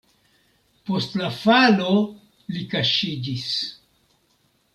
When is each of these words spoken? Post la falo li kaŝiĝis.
Post 0.89 1.13
la 1.21 1.29
falo 1.35 1.91
li 2.55 2.65
kaŝiĝis. 2.73 3.45